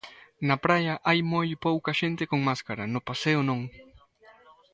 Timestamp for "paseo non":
3.07-3.61